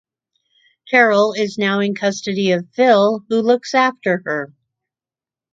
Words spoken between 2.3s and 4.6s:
of Phil who looks after her.